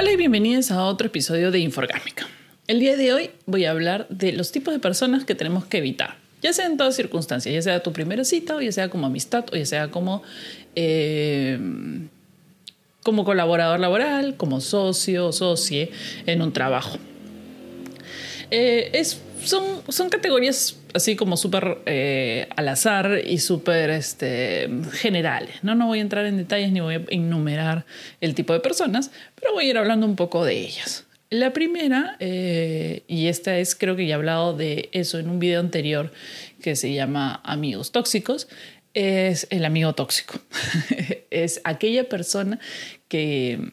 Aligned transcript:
Hola 0.00 0.12
y 0.12 0.16
bienvenidos 0.16 0.70
a 0.70 0.84
otro 0.84 1.08
episodio 1.08 1.50
de 1.50 1.58
Inforgámica. 1.58 2.28
El 2.68 2.78
día 2.78 2.96
de 2.96 3.12
hoy 3.12 3.30
voy 3.46 3.64
a 3.64 3.72
hablar 3.72 4.06
de 4.10 4.30
los 4.30 4.52
tipos 4.52 4.72
de 4.72 4.78
personas 4.78 5.24
que 5.24 5.34
tenemos 5.34 5.66
que 5.66 5.78
evitar, 5.78 6.18
ya 6.40 6.52
sea 6.52 6.66
en 6.66 6.76
todas 6.76 6.94
circunstancias, 6.94 7.52
ya 7.52 7.62
sea 7.62 7.82
tu 7.82 7.92
primera 7.92 8.22
cita, 8.22 8.54
o 8.54 8.60
ya 8.60 8.70
sea 8.70 8.90
como 8.90 9.08
amistad, 9.08 9.46
o 9.52 9.56
ya 9.56 9.66
sea 9.66 9.90
como, 9.90 10.22
eh, 10.76 11.58
como 13.02 13.24
colaborador 13.24 13.80
laboral, 13.80 14.36
como 14.36 14.60
socio 14.60 15.26
o 15.26 15.32
socie 15.32 15.90
en 16.26 16.42
un 16.42 16.52
trabajo. 16.52 16.96
Eh, 18.52 18.90
es, 18.92 19.20
son, 19.44 19.82
son 19.88 20.08
categorías 20.08 20.76
así 20.94 21.16
como 21.16 21.36
súper 21.36 21.78
eh, 21.86 22.48
al 22.56 22.68
azar 22.68 23.20
y 23.24 23.38
súper 23.38 23.90
este, 23.90 24.68
generales. 24.92 25.56
¿no? 25.62 25.74
no 25.74 25.86
voy 25.86 25.98
a 25.98 26.02
entrar 26.02 26.26
en 26.26 26.36
detalles 26.36 26.72
ni 26.72 26.80
voy 26.80 26.96
a 26.96 27.02
enumerar 27.08 27.86
el 28.20 28.34
tipo 28.34 28.52
de 28.52 28.60
personas, 28.60 29.10
pero 29.34 29.52
voy 29.52 29.66
a 29.66 29.70
ir 29.70 29.78
hablando 29.78 30.06
un 30.06 30.16
poco 30.16 30.44
de 30.44 30.58
ellas. 30.58 31.04
La 31.30 31.52
primera, 31.52 32.16
eh, 32.20 33.02
y 33.06 33.26
esta 33.26 33.58
es, 33.58 33.74
creo 33.74 33.96
que 33.96 34.06
ya 34.06 34.12
he 34.12 34.14
hablado 34.14 34.56
de 34.56 34.88
eso 34.92 35.18
en 35.18 35.28
un 35.28 35.38
video 35.38 35.60
anterior 35.60 36.10
que 36.62 36.74
se 36.74 36.94
llama 36.94 37.42
Amigos 37.44 37.92
Tóxicos, 37.92 38.48
es 38.94 39.46
el 39.50 39.64
amigo 39.66 39.92
tóxico. 39.92 40.40
es 41.30 41.60
aquella 41.64 42.08
persona 42.08 42.58
que, 43.08 43.72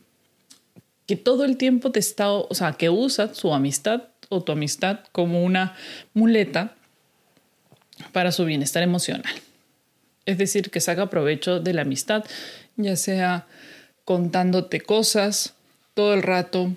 que 1.08 1.16
todo 1.16 1.46
el 1.46 1.56
tiempo 1.56 1.92
te 1.92 2.00
está, 2.00 2.30
o 2.30 2.54
sea, 2.54 2.74
que 2.74 2.90
usa 2.90 3.34
su 3.34 3.54
amistad 3.54 4.04
o 4.30 4.44
tu 4.44 4.52
amistad 4.52 5.00
como 5.12 5.44
una 5.44 5.76
muleta 6.14 6.76
para 8.12 8.32
su 8.32 8.46
bienestar 8.46 8.84
emocional. 8.84 9.34
Es 10.26 10.38
decir, 10.38 10.72
que 10.72 10.82
saca 10.82 11.10
provecho 11.10 11.60
de 11.60 11.74
la 11.74 11.84
amistad, 11.84 12.26
ya 12.76 12.96
sea 12.96 13.46
contándote 14.04 14.82
cosas 14.82 15.54
todo 15.94 16.14
el 16.14 16.24
rato 16.24 16.72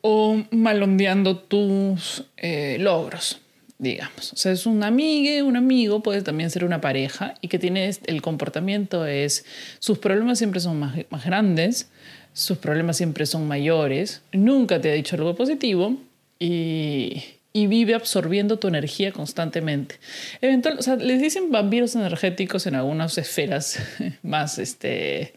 o 0.00 0.42
malondeando 0.50 1.38
tus 1.38 2.24
eh, 2.36 2.76
logros, 2.80 3.40
digamos. 3.78 4.32
O 4.32 4.36
sea, 4.36 4.52
es 4.52 4.66
un 4.66 4.82
amigo, 4.82 5.46
un 5.46 5.56
amigo, 5.56 6.02
puede 6.02 6.22
también 6.22 6.50
ser 6.50 6.64
una 6.64 6.80
pareja 6.80 7.34
y 7.40 7.48
que 7.48 7.58
tiene 7.58 7.90
el 8.06 8.22
comportamiento 8.22 9.06
es, 9.06 9.44
sus 9.78 9.98
problemas 9.98 10.38
siempre 10.38 10.60
son 10.60 10.80
más, 10.80 10.96
más 11.10 11.24
grandes, 11.24 11.88
sus 12.32 12.58
problemas 12.58 12.96
siempre 12.96 13.26
son 13.26 13.46
mayores, 13.46 14.22
nunca 14.32 14.80
te 14.80 14.90
ha 14.90 14.94
dicho 14.94 15.16
algo 15.16 15.36
positivo 15.36 15.96
y, 16.42 17.22
y 17.52 17.66
vive 17.68 17.94
absorbiendo 17.94 18.58
tu 18.58 18.66
energía 18.68 19.12
constantemente. 19.12 19.96
Eventual, 20.40 20.78
o 20.78 20.82
sea, 20.82 20.96
les 20.96 21.20
dicen 21.20 21.52
vampiros 21.52 21.94
energéticos 21.94 22.66
en 22.66 22.74
algunas 22.74 23.16
esferas 23.16 23.78
más 24.22 24.58
este, 24.58 25.34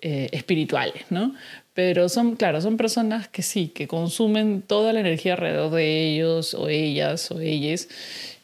eh, 0.00 0.28
espirituales, 0.32 1.04
¿no? 1.10 1.34
Pero 1.72 2.08
son, 2.08 2.34
claro, 2.34 2.60
son 2.60 2.76
personas 2.76 3.28
que 3.28 3.42
sí, 3.42 3.68
que 3.68 3.86
consumen 3.86 4.62
toda 4.62 4.92
la 4.92 5.00
energía 5.00 5.34
alrededor 5.34 5.70
de 5.70 6.08
ellos 6.08 6.54
o 6.54 6.68
ellas 6.68 7.30
o 7.30 7.40
ellas 7.40 7.88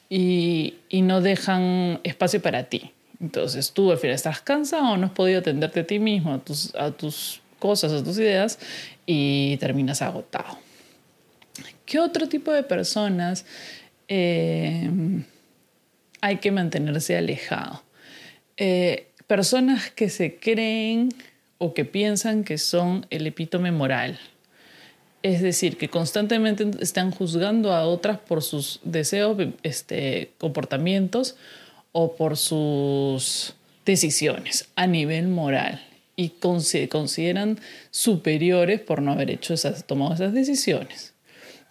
y, 0.09 0.75
y 0.89 1.03
no 1.03 1.21
dejan 1.21 2.01
espacio 2.05 2.41
para 2.41 2.65
ti. 2.65 2.93
Entonces 3.21 3.73
tú 3.73 3.91
al 3.91 3.99
final 3.99 4.15
estás 4.15 4.41
cansado 4.43 4.97
no 4.97 5.07
has 5.07 5.12
podido 5.12 5.41
atenderte 5.41 5.81
a 5.81 5.87
ti 5.87 5.99
mismo, 5.99 6.34
a 6.34 6.39
tus, 6.39 6.75
a 6.77 6.93
tus 6.93 7.41
cosas, 7.59 7.93
a 7.93 8.05
tus 8.05 8.17
ideas 8.19 8.59
y 9.07 9.57
terminas 9.57 10.03
agotado. 10.03 10.66
¿Qué 11.87 12.01
otro 12.01 12.29
tipo 12.29 12.53
de 12.53 12.65
personas 12.65 13.47
eh, 14.09 14.91
hay 16.20 16.37
que 16.39 16.51
mantenerse 16.51 17.17
alejado? 17.17 17.84
Eh, 18.56 19.06
personas 19.28 19.91
que 19.91 20.11
se 20.11 20.37
creen 20.37 21.11
o 21.59 21.75
que 21.75 21.84
piensan 21.84 22.43
que 22.43 22.59
son 22.59 23.06
el 23.11 23.27
epítome 23.28 23.70
moral. 23.70 24.19
Es 25.23 25.41
decir, 25.43 25.77
que 25.78 25.89
constantemente 25.89 26.69
están 26.81 27.12
juzgando 27.12 27.73
a 27.73 27.84
otras 27.84 28.19
por 28.19 28.43
sus 28.43 28.81
deseos, 28.83 29.37
este, 29.62 30.33
comportamientos 30.39 31.37
o 31.93 32.16
por 32.16 32.37
sus 32.37 33.55
decisiones 33.84 34.69
a 34.75 34.89
nivel 34.89 35.28
moral 35.28 35.83
y 36.16 36.31
consideran 36.31 37.60
superiores 37.93 38.81
por 38.81 39.03
no 39.03 39.12
haber 39.12 39.31
hecho 39.31 39.55
esas, 39.55 39.87
tomado 39.87 40.15
esas 40.15 40.33
decisiones 40.33 41.16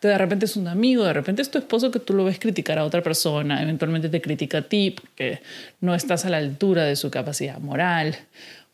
de 0.08 0.18
repente 0.18 0.46
es 0.46 0.56
un 0.56 0.68
amigo, 0.68 1.04
de 1.04 1.14
repente 1.14 1.42
es 1.42 1.52
tu 1.52 1.58
esposo 1.58 1.92
que 1.92 2.00
tú 2.00 2.14
lo 2.14 2.24
ves 2.26 2.40
criticar 2.40 2.78
a 2.80 2.86
otra 2.86 3.02
persona, 3.02 3.62
eventualmente 3.62 4.10
te 4.10 4.22
critica 4.22 4.60
a 4.60 4.62
ti 4.62 4.92
porque 4.92 5.42
no 5.82 5.96
estás 5.96 6.26
a 6.26 6.30
la 6.30 6.38
altura 6.38 6.84
de 6.84 6.96
su 6.96 7.12
capacidad 7.12 7.60
moral, 7.60 8.16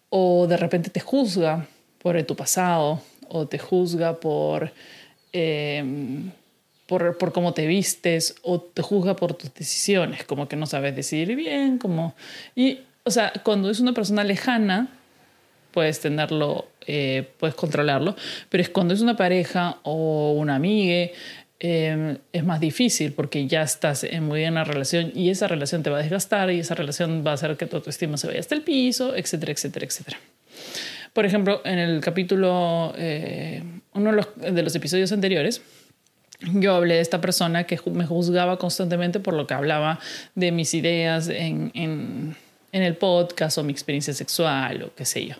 o 0.09 0.47
de 0.47 0.58
repente 0.58 0.90
te 0.90 1.00
juzga 1.00 1.68
por 2.02 2.22
tu 2.24 2.36
pasado, 2.36 3.02
o 3.28 3.47
te 3.47 3.58
juzga 3.58 4.20
por, 4.20 4.72
em, 5.31 6.31
por, 6.88 7.18
por, 7.18 7.31
cómo 7.31 7.53
te 7.53 7.66
vistes, 7.66 8.36
o 8.44 8.59
te 8.59 8.81
juzga 8.81 9.16
por 9.16 9.34
tus 9.34 9.53
decisiones, 9.53 10.25
como 10.25 10.47
que 10.47 10.56
no 10.56 10.66
sabes 10.66 10.96
decidir 10.96 11.36
bien, 11.36 11.78
como... 11.78 12.14
Y, 12.56 12.80
o 13.03 13.12
sea, 13.12 13.31
cuando 13.44 13.70
es 13.70 13.80
una 13.80 13.94
persona 13.94 14.24
lejana, 14.24 14.90
puedes 15.72 16.00
tenerlo, 16.00 16.68
eh, 16.88 17.30
puedes 17.40 17.56
controlarlo, 17.56 18.16
pero 18.50 18.62
es 18.62 18.70
cuando 18.70 18.94
es 18.94 19.02
una 19.02 19.16
pareja 19.16 19.78
o 19.84 20.34
una 20.34 20.56
amiga, 20.56 21.12
eh, 21.64 22.18
es 22.34 22.44
más 22.44 22.59
difícil 22.59 23.14
porque 23.14 23.46
ya 23.46 23.62
estás 23.62 24.04
en 24.04 24.24
muy 24.24 24.40
bien 24.40 24.56
la 24.56 24.64
relación 24.64 25.12
y 25.14 25.30
esa 25.30 25.48
relación 25.48 25.84
te 25.84 25.92
va 25.92 26.00
a 26.00 26.02
desgastar 26.02 26.50
y 26.50 26.59
esa 26.59 26.74
relación 26.74 27.24
va 27.26 27.32
a 27.32 27.34
hacer 27.36 27.56
que 27.56 27.68
tu 27.68 27.76
autoestima 27.76 28.18
se 28.18 28.26
vaya 28.26 28.40
hasta 28.40 28.56
el 28.56 28.64
piso, 28.64 29.16
etcétera, 29.16 29.52
etcétera, 29.52 29.86
etcétera. 29.86 30.18
Por 31.14 31.26
ejemplo, 31.26 31.62
en 31.64 31.78
el 31.78 32.02
capítulo, 32.02 32.94
eh, 32.98 33.62
uno 33.94 34.12
de 34.38 34.64
los, 34.64 34.76
episodios 34.76 35.12
anteriores, 35.12 35.62
yo 36.40 36.74
hablé 36.74 36.96
de 36.96 37.02
esta 37.02 37.22
persona 37.22 37.66
que 37.66 37.80
me 37.92 38.08
juzgaba 38.08 38.58
constantemente 38.58 39.20
por 39.20 39.36
lo 39.36 39.46
que 39.46 39.53
hablaba 39.53 40.00
de 40.34 40.52
mis 40.52 40.74
ideas 40.74 41.28
en, 41.28 41.70
en 41.76 42.36
el 42.72 42.96
podcast 42.96 43.59
o 43.59 43.64
mi 43.64 43.72
experiencia 43.72 44.16
sexual 44.16 44.82
o 44.84 44.96
qué 44.96 45.06
sé 45.06 45.28
yo. 45.28 45.36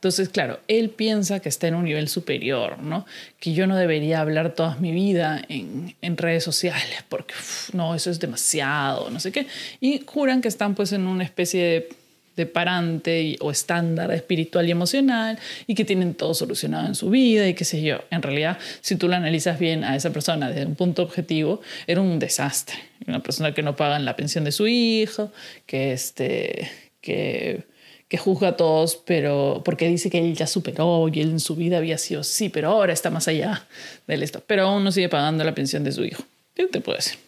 Entonces, 0.00 0.30
claro, 0.30 0.60
él 0.66 0.88
piensa 0.88 1.40
que 1.40 1.50
está 1.50 1.68
en 1.68 1.74
un 1.74 1.84
nivel 1.84 2.08
superior, 2.08 2.78
¿no? 2.78 3.04
Que 3.38 3.52
yo 3.52 3.66
no 3.66 3.76
debería 3.76 4.20
hablar 4.20 4.54
toda 4.54 4.76
mi 4.76 4.92
vida 4.92 5.42
en, 5.48 5.94
en 6.00 6.16
redes 6.16 6.42
sociales 6.42 7.04
porque 7.10 7.34
no, 7.74 7.94
eso 7.94 8.10
es 8.10 8.18
demasiado, 8.18 9.10
no 9.10 9.20
sé 9.20 9.30
qué. 9.30 9.46
Y 9.80 10.02
juran 10.06 10.40
que 10.40 10.48
están 10.48 10.74
pues 10.74 10.92
en 10.92 11.06
una 11.06 11.24
especie 11.24 11.62
de 11.62 12.00
de 12.40 12.46
parante 12.46 13.36
o 13.40 13.50
estándar 13.50 14.10
espiritual 14.12 14.66
y 14.66 14.70
emocional 14.70 15.38
y 15.66 15.74
que 15.74 15.84
tienen 15.84 16.14
todo 16.14 16.32
solucionado 16.32 16.86
en 16.86 16.94
su 16.94 17.10
vida 17.10 17.46
y 17.46 17.54
qué 17.54 17.64
sé 17.64 17.82
yo. 17.82 17.98
En 18.10 18.22
realidad, 18.22 18.58
si 18.80 18.96
tú 18.96 19.08
lo 19.08 19.16
analizas 19.16 19.58
bien 19.58 19.84
a 19.84 19.94
esa 19.96 20.10
persona 20.10 20.48
desde 20.48 20.66
un 20.66 20.74
punto 20.74 21.02
objetivo, 21.02 21.60
era 21.86 22.00
un 22.00 22.18
desastre. 22.18 22.76
Una 23.06 23.22
persona 23.22 23.52
que 23.52 23.62
no 23.62 23.76
paga 23.76 23.98
la 23.98 24.16
pensión 24.16 24.44
de 24.44 24.52
su 24.52 24.66
hijo, 24.66 25.32
que, 25.66 25.92
este, 25.92 26.70
que 27.00 27.64
que 28.10 28.18
juzga 28.18 28.48
a 28.48 28.56
todos, 28.56 28.96
pero 28.96 29.62
porque 29.64 29.86
dice 29.86 30.10
que 30.10 30.18
él 30.18 30.34
ya 30.36 30.48
superó 30.48 31.08
y 31.12 31.20
él 31.20 31.30
en 31.30 31.40
su 31.40 31.54
vida 31.54 31.78
había 31.78 31.96
sido 31.96 32.24
sí, 32.24 32.48
pero 32.48 32.70
ahora 32.70 32.92
está 32.92 33.08
más 33.08 33.28
allá 33.28 33.68
del 34.08 34.24
esto. 34.24 34.42
Pero 34.48 34.66
aún 34.66 34.82
no 34.82 34.90
sigue 34.90 35.08
pagando 35.08 35.44
la 35.44 35.54
pensión 35.54 35.84
de 35.84 35.92
su 35.92 36.04
hijo. 36.04 36.24
¿Qué 36.56 36.66
te 36.66 36.80
puedo 36.80 36.96
decir? 36.96 37.20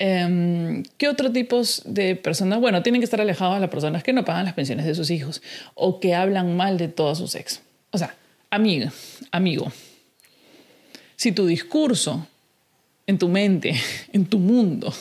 Em, 0.00 0.82
¿Qué 0.98 1.06
otro 1.06 1.30
tipo 1.30 1.62
de 1.84 2.16
personas? 2.16 2.58
Bueno, 2.58 2.82
tienen 2.82 3.00
que 3.00 3.04
estar 3.04 3.20
alejados 3.20 3.56
a 3.56 3.60
las 3.60 3.70
personas 3.70 4.02
que 4.02 4.12
no 4.12 4.24
pagan 4.24 4.46
las 4.46 4.54
pensiones 4.54 4.84
de 4.84 4.96
sus 4.96 5.10
hijos 5.10 5.42
o 5.74 6.00
que 6.00 6.16
hablan 6.16 6.56
mal 6.56 6.76
de 6.76 6.88
todos 6.88 7.18
sus 7.18 7.36
ex. 7.36 7.62
O 7.92 7.98
sea, 7.98 8.16
amiga, 8.50 8.92
amigo, 9.30 9.70
si 11.14 11.30
tu 11.30 11.46
discurso 11.46 12.26
en 13.06 13.18
tu 13.18 13.28
mente, 13.28 13.74
en 14.12 14.26
tu 14.26 14.38
mundo, 14.38 14.92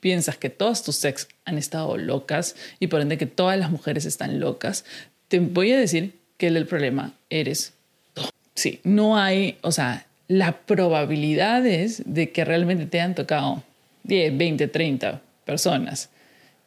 piensas 0.00 0.36
que 0.36 0.50
todas 0.50 0.82
tus 0.82 1.04
ex 1.04 1.28
han 1.44 1.58
estado 1.58 1.96
locas 1.96 2.56
y 2.80 2.88
por 2.88 3.00
ende 3.00 3.18
que 3.18 3.26
todas 3.26 3.58
las 3.58 3.70
mujeres 3.70 4.04
están 4.04 4.40
locas, 4.40 4.84
te 5.28 5.38
voy 5.40 5.72
a 5.72 5.78
decir 5.78 6.14
que 6.36 6.48
el 6.48 6.66
problema 6.66 7.14
eres 7.30 7.74
tú. 8.14 8.22
Sí, 8.54 8.80
no 8.84 9.18
hay, 9.18 9.58
o 9.62 9.72
sea, 9.72 10.06
la 10.28 10.58
probabilidad 10.58 11.66
es 11.66 12.02
de 12.04 12.30
que 12.30 12.44
realmente 12.44 12.86
te 12.86 13.00
han 13.00 13.14
tocado 13.14 13.62
10, 14.04 14.36
20, 14.36 14.68
30 14.68 15.20
personas 15.44 16.10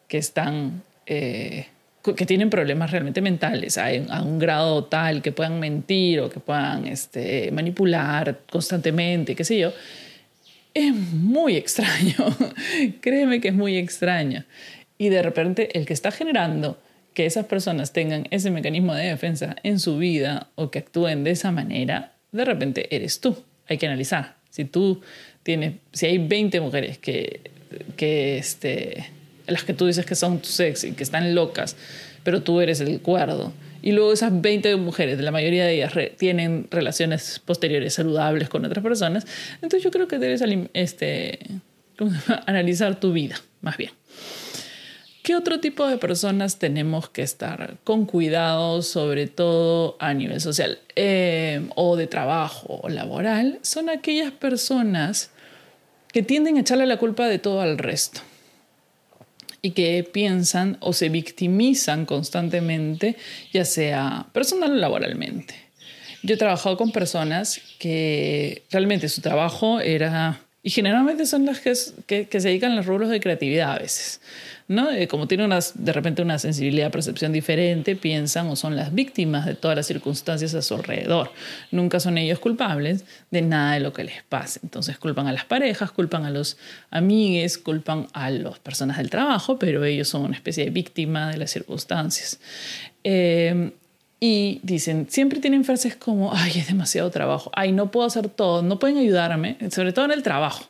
que 0.08 0.18
están, 0.18 0.81
eh, 1.06 1.68
que 2.16 2.26
tienen 2.26 2.50
problemas 2.50 2.92
realmente 2.92 3.22
mentales 3.22 3.78
a, 3.78 3.88
a, 3.88 4.22
un 4.24 4.40
grado 4.40 4.86
tal 4.86 5.22
que 5.22 5.31
puedan 5.31 5.60
mentir 5.60 6.22
o 6.22 6.30
que 6.30 6.40
puedan 6.40 6.88
este, 6.88 7.52
manipular 7.52 8.40
constantemente, 8.50 9.36
qué 9.36 9.44
sé 9.44 9.60
yo 9.60 9.74
es 10.74 10.94
muy 10.94 11.56
extraño. 11.56 12.16
Créeme 13.01 13.42
que 13.42 13.50
es 13.50 13.54
muy 13.54 13.77
extraño. 13.77 14.45
Y 14.98 15.10
de 15.10 15.21
repente 15.21 15.77
el 15.77 15.86
que 15.86 15.94
está 15.94 16.12
generando 16.12 16.80
que 17.13 17.25
esas 17.25 17.45
personas 17.45 17.94
tengan 17.94 18.27
ese 18.31 18.51
mecanismo 18.51 18.94
de 18.94 19.07
defensa 19.07 19.56
en 19.63 19.80
su 19.80 19.98
vida 19.98 20.50
o 20.56 20.71
que 20.71 20.80
actúen 20.80 21.24
de 21.24 21.31
esa 21.31 21.51
manera, 21.51 22.13
de 22.31 22.45
repente 22.45 22.95
eres 22.95 23.19
tú. 23.19 23.44
Hay 23.68 23.77
que 23.77 23.88
analizar. 23.88 24.36
Si 24.50 24.66
tú 24.66 25.01
tienes, 25.44 25.74
si 25.94 26.06
hay 26.06 26.18
20 26.18 26.62
mujeres 26.62 26.98
que, 26.98 27.42
que 27.95 28.38
este, 28.38 29.06
las 29.48 29.63
que 29.63 29.74
tú 29.74 29.86
dices 29.86 30.06
que 30.06 30.16
son 30.16 30.42
ex 30.60 30.83
y 30.83 30.92
que 30.94 31.04
están 31.04 31.36
locas, 31.36 31.75
pero 32.24 32.42
tú 32.42 32.62
eres 32.62 32.80
el 32.81 33.01
cuerdo. 33.01 33.54
Y 33.81 33.92
luego 33.92 34.14
esas 34.14 34.42
20 34.42 34.76
mujeres, 34.78 35.20
la 35.20 35.31
mayoría 35.31 35.66
de 35.66 35.76
ellas 35.76 35.94
tienen 36.18 36.68
relaciones 36.70 37.40
posteriores 37.40 37.94
saludables 37.94 38.50
con 38.50 38.66
otras 38.66 38.84
personas. 38.84 39.26
Entonces 39.56 39.84
yo 39.84 39.92
creo 39.92 40.08
que 40.08 40.20
debes 40.20 40.44
este, 40.74 41.40
analizar 42.46 43.00
tu 43.00 43.14
vida, 43.14 43.42
más 43.62 43.78
bien. 43.78 43.92
¿Qué 45.24 45.36
otro 45.36 45.60
tipo 45.60 45.86
de 45.86 45.98
personas 45.98 46.58
tenemos 46.58 47.10
que 47.10 47.22
estar 47.22 47.78
con 47.84 48.06
cuidado, 48.06 48.81
sobre 48.81 49.28
todo 49.28 49.96
a 50.00 50.14
nivel 50.14 50.42
social 50.42 50.80
eh, 50.96 51.68
o 51.76 51.96
de 51.98 52.08
trabajo 52.08 52.80
o 52.81 52.90
laboral? 52.90 53.60
Son 53.62 53.90
aquellas 53.90 54.31
personas 54.31 55.30
que 56.12 56.24
tienden 56.24 56.58
a 56.58 56.62
echarle 56.62 56.88
la 56.88 56.98
culpa 56.98 57.28
de 57.28 57.38
todo 57.38 57.62
al 57.62 57.78
resto 57.78 58.22
y 59.62 59.72
que 59.72 60.04
piensan 60.04 60.78
o 60.80 60.94
se 60.94 61.10
victimizan 61.10 62.06
constantemente, 62.06 63.16
ya 63.52 63.66
sea 63.66 64.28
personal 64.34 64.72
o 64.72 64.76
laboralmente. 64.76 65.56
Yo 66.24 66.36
he 66.36 66.38
trabajado 66.38 66.78
con 66.78 66.92
personas 66.92 67.62
que 67.80 68.64
realmente 68.72 69.08
su 69.08 69.22
trabajo 69.22 69.80
era, 69.80 70.42
y 70.62 70.72
generalmente 70.72 71.26
son 71.26 71.46
las 71.46 71.60
que, 71.62 71.74
se 71.76 72.40
dedican 72.40 72.74
a 72.74 72.76
los 72.76 72.86
rubros 72.86 73.10
de 73.10 73.22
creatividad 73.22 73.72
a 73.72 73.80
veces, 73.80 74.20
¿no? 74.68 74.92
Eh, 74.92 75.08
como 75.08 75.26
tienen 75.26 75.52
de 75.76 75.94
repente 75.94 76.22
una 76.22 76.38
sensibilidad, 76.38 76.92
percepción 76.92 77.32
diferente, 77.32 77.96
piensan 77.96 78.48
o 78.48 78.58
son 78.58 78.76
las 78.76 78.94
víctimas 78.94 79.46
de 79.46 79.56
todas 79.56 79.78
las 79.78 79.88
circunstancias 79.88 80.54
a 80.56 80.62
su 80.62 80.76
alrededor. 80.76 81.32
Nunca 81.72 82.02
son 82.02 82.18
ellos 82.18 82.40
culpables 82.40 83.06
de 83.32 83.42
nada 83.42 83.76
de 83.76 83.80
lo 83.80 83.94
que 83.94 84.04
les 84.04 84.22
pase. 84.24 84.60
Entonces 84.62 84.98
culpan 84.98 85.28
a 85.28 85.32
las 85.32 85.46
parejas, 85.46 85.92
culpan 85.92 86.26
a 86.26 86.30
los 86.30 86.58
amigues, 86.92 87.58
culpan 87.58 88.08
a 88.12 88.30
las 88.30 88.60
personas 88.60 88.98
del 88.98 89.10
trabajo, 89.10 89.58
pero 89.58 89.86
ellos 89.86 90.10
son 90.10 90.24
una 90.24 90.36
especie 90.36 90.66
de 90.66 90.72
víctima 90.72 91.32
de 91.32 91.38
las 91.38 91.52
circunstancias. 91.52 92.40
Eh, 93.06 93.72
y 94.21 94.60
dicen, 94.63 95.07
siempre 95.10 95.39
tienen 95.39 95.63
frases 95.63 95.95
como, 95.95 96.33
ay, 96.33 96.51
es 96.56 96.68
demasiado 96.68 97.10
trabajo, 97.10 97.51
ay, 97.56 97.71
no 97.71 97.89
puedo 97.89 98.06
hacer 98.06 98.27
todo, 98.27 98.62
no 98.62 98.77
pueden 98.77 98.98
ayudarme, 98.98 99.57
sobre 99.71 99.94
todo 99.94 100.06
en 100.06 100.12
el 100.12 100.24
trabajo. 100.24 100.66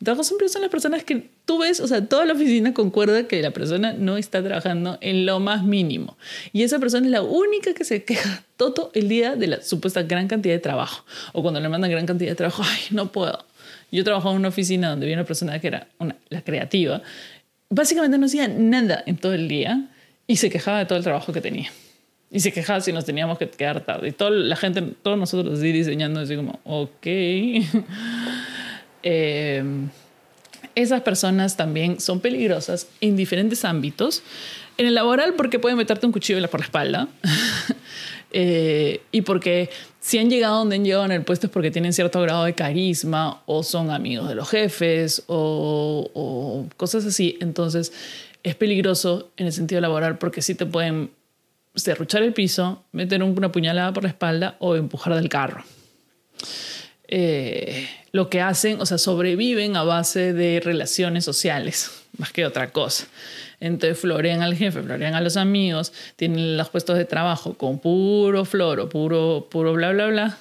El 0.00 0.04
trabajo 0.04 0.24
siempre 0.24 0.48
son 0.48 0.62
las 0.62 0.70
personas 0.70 1.04
que 1.04 1.28
tú 1.44 1.58
ves, 1.58 1.80
o 1.80 1.86
sea, 1.86 2.06
toda 2.06 2.24
la 2.24 2.32
oficina 2.32 2.72
concuerda 2.72 3.28
que 3.28 3.42
la 3.42 3.50
persona 3.50 3.92
no 3.92 4.16
está 4.16 4.42
trabajando 4.42 4.96
en 5.02 5.26
lo 5.26 5.38
más 5.38 5.64
mínimo. 5.64 6.16
Y 6.54 6.62
esa 6.62 6.78
persona 6.78 7.04
es 7.04 7.12
la 7.12 7.20
única 7.22 7.74
que 7.74 7.84
se 7.84 8.04
queja 8.04 8.42
todo 8.56 8.90
el 8.94 9.08
día 9.08 9.36
de 9.36 9.48
la 9.48 9.62
supuesta 9.62 10.02
gran 10.02 10.26
cantidad 10.26 10.54
de 10.54 10.60
trabajo. 10.60 11.04
O 11.34 11.42
cuando 11.42 11.60
le 11.60 11.68
mandan 11.68 11.90
gran 11.90 12.06
cantidad 12.06 12.30
de 12.30 12.36
trabajo, 12.36 12.62
ay, 12.64 12.80
no 12.90 13.12
puedo. 13.12 13.44
Yo 13.92 14.02
trabajaba 14.02 14.32
en 14.32 14.40
una 14.40 14.48
oficina 14.48 14.88
donde 14.88 15.06
había 15.06 15.16
una 15.16 15.26
persona 15.26 15.58
que 15.60 15.66
era 15.66 15.88
una, 15.98 16.16
la 16.30 16.40
creativa. 16.40 17.02
Básicamente 17.68 18.16
no 18.16 18.26
hacía 18.26 18.48
nada 18.48 19.02
en 19.04 19.18
todo 19.18 19.34
el 19.34 19.46
día 19.46 19.90
y 20.26 20.36
se 20.36 20.48
quejaba 20.48 20.78
de 20.78 20.86
todo 20.86 20.96
el 20.96 21.04
trabajo 21.04 21.32
que 21.32 21.42
tenía. 21.42 21.70
Y 22.34 22.40
se 22.40 22.52
quejaba 22.52 22.80
si 22.80 22.92
nos 22.92 23.04
teníamos 23.04 23.38
que 23.38 23.48
quedar 23.48 23.82
tarde. 23.82 24.08
Y 24.08 24.12
toda 24.12 24.30
la 24.30 24.56
gente, 24.56 24.82
todos 25.04 25.16
nosotros 25.16 25.60
así 25.60 25.70
diseñando, 25.70 26.18
así 26.18 26.34
como, 26.34 26.58
ok. 26.64 27.06
Em, 29.06 29.90
esas 30.74 31.02
personas 31.02 31.58
también 31.58 32.00
son 32.00 32.20
peligrosas 32.20 32.88
en 33.02 33.16
diferentes 33.16 33.64
ámbitos. 33.64 34.22
En 34.78 34.86
el 34.86 34.94
laboral 34.94 35.34
porque 35.34 35.60
pueden 35.60 35.78
meterte 35.78 36.06
un 36.06 36.12
cuchillo 36.12 36.44
por 36.48 36.58
la 36.58 36.64
espalda. 36.64 37.08
eh, 38.32 39.02
y 39.12 39.20
porque 39.20 39.70
si 40.00 40.18
han 40.18 40.28
llegado 40.28 40.58
donde 40.58 40.76
han 40.76 40.84
llegado 40.84 41.04
en 41.04 41.12
el 41.12 41.22
puesto 41.22 41.46
es 41.46 41.52
porque 41.52 41.70
tienen 41.70 41.92
cierto 41.92 42.20
grado 42.22 42.44
de 42.44 42.54
carisma 42.54 43.42
o 43.46 43.62
son 43.62 43.90
amigos 43.90 44.26
de 44.28 44.34
los 44.34 44.48
jefes 44.48 45.22
o, 45.28 46.10
o 46.14 46.66
cosas 46.78 47.04
así. 47.04 47.36
Entonces 47.40 47.92
es 48.42 48.54
peligroso 48.56 49.30
en 49.36 49.46
el 49.46 49.52
sentido 49.52 49.80
laboral 49.82 50.18
porque 50.18 50.42
sí 50.42 50.56
te 50.56 50.66
pueden 50.66 51.10
serruchar 51.74 52.22
el 52.22 52.32
piso, 52.32 52.84
meter 52.92 53.22
una 53.22 53.52
puñalada 53.52 53.92
por 53.92 54.04
la 54.04 54.10
espalda 54.10 54.56
o 54.60 54.76
empujar 54.76 55.14
del 55.14 55.28
carro. 55.28 55.64
Eh, 57.08 57.88
lo 58.12 58.30
que 58.30 58.40
hacen, 58.40 58.80
o 58.80 58.86
sea, 58.86 58.98
sobreviven 58.98 59.76
a 59.76 59.82
base 59.82 60.32
de 60.32 60.60
relaciones 60.60 61.24
sociales, 61.24 61.90
más 62.18 62.32
que 62.32 62.46
otra 62.46 62.70
cosa. 62.70 63.06
Entonces 63.60 63.98
florean 63.98 64.42
al 64.42 64.56
jefe, 64.56 64.82
florean 64.82 65.14
a 65.14 65.20
los 65.20 65.36
amigos, 65.36 65.92
tienen 66.16 66.56
los 66.56 66.68
puestos 66.68 66.96
de 66.98 67.04
trabajo 67.04 67.54
con 67.54 67.78
puro 67.78 68.44
floro, 68.44 68.88
puro, 68.88 69.48
puro 69.50 69.72
bla, 69.72 69.92
bla, 69.92 70.06
bla. 70.06 70.38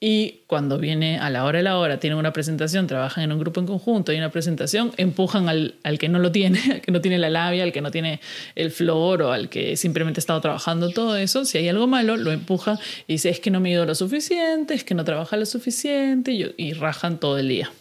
Y 0.00 0.42
cuando 0.46 0.78
viene 0.78 1.18
a 1.18 1.28
la 1.28 1.44
hora 1.44 1.58
de 1.58 1.64
la 1.64 1.76
hora, 1.76 1.98
tienen 1.98 2.20
una 2.20 2.32
presentación, 2.32 2.86
trabajan 2.86 3.24
en 3.24 3.32
un 3.32 3.40
grupo 3.40 3.58
en 3.58 3.66
conjunto, 3.66 4.12
hay 4.12 4.18
una 4.18 4.30
presentación, 4.30 4.92
empujan 4.96 5.48
al, 5.48 5.74
al, 5.82 5.98
que 5.98 6.08
no 6.08 6.20
lo 6.20 6.30
tiene, 6.30 6.60
al 6.72 6.80
que 6.80 6.92
no 6.92 7.00
tiene 7.00 7.18
la 7.18 7.30
labia, 7.30 7.64
al 7.64 7.72
que 7.72 7.80
no 7.80 7.90
tiene 7.90 8.20
el 8.54 8.70
flor 8.70 9.22
o 9.22 9.32
al 9.32 9.48
que 9.48 9.76
simplemente 9.76 10.18
ha 10.18 10.22
estado 10.22 10.40
trabajando 10.40 10.90
todo 10.90 11.16
eso. 11.16 11.44
Si 11.44 11.58
hay 11.58 11.68
algo 11.68 11.88
malo, 11.88 12.16
lo 12.16 12.30
empuja 12.30 12.78
y 13.08 13.14
dice, 13.14 13.28
es 13.28 13.40
que 13.40 13.50
no 13.50 13.58
me 13.58 13.70
ido 13.72 13.84
lo 13.86 13.94
suficiente, 13.96 14.74
es 14.74 14.84
que 14.84 14.94
no 14.94 15.04
trabaja 15.04 15.36
lo 15.36 15.46
suficiente 15.46 16.30
y, 16.30 16.54
y 16.56 16.74
rajan 16.74 17.18
todo 17.18 17.36
el 17.38 17.48
día. 17.48 17.72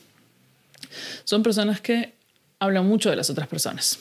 Son 1.24 1.44
personas 1.44 1.82
que 1.82 2.14
hablan 2.58 2.88
mucho 2.88 3.12
de 3.12 3.16
las 3.16 3.30
otras 3.30 3.48
personas. 3.48 4.00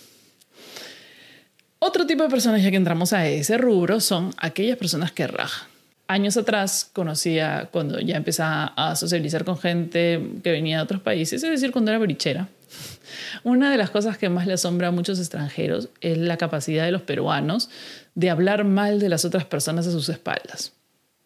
Otro 1.81 2.07
tipo 2.07 2.23
de 2.23 2.31
personas, 2.31 2.63
ya 2.63 2.71
que 2.71 2.79
entramos 2.79 3.13
a 3.13 3.29
ese 3.29 3.59
rubro, 3.59 4.01
son 4.01 4.33
aquellas 4.39 4.79
personas 4.79 5.13
que 5.13 5.27
rajan 5.27 5.76
años 6.09 6.37
atrás 6.37 6.91
conocía, 6.93 7.69
cuando 7.73 8.01
ya 8.01 8.17
empezaba 8.17 8.73
a 8.77 8.97
socializar 8.97 9.45
con 9.45 9.59
gente 9.59 10.21
que 10.43 10.53
venía 10.53 10.79
de 10.79 10.83
otros 10.83 11.01
países, 11.01 11.43
es 11.43 11.51
decir, 11.51 11.73
cuando 11.73 11.91
era 11.91 11.99
brichera. 11.99 12.49
Una 13.45 13.71
de 13.71 13.77
las 13.77 13.91
cosas 13.91 14.19
que 14.19 14.29
más 14.29 14.47
le 14.47 14.55
asombra 14.55 14.89
a 14.89 14.93
muchos 14.93 15.19
extranjeros 15.19 15.89
es 16.01 16.19
la 16.19 16.37
capacidad 16.37 16.85
de 16.85 16.93
los 16.93 17.03
peruanos 17.03 17.71
de 18.15 18.31
hablar 18.31 18.65
mal 18.65 18.99
de 18.99 19.09
las 19.09 19.25
otras 19.25 19.45
personas 19.45 19.87
a 19.87 19.93
sus 19.93 20.09
espaldas. 20.09 20.73